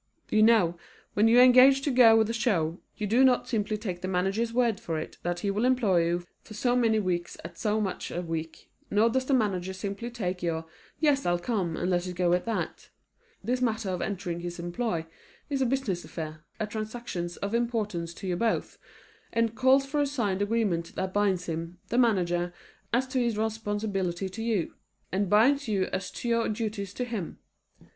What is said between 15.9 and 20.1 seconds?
affair, a transaction of importance to you both, and calls for a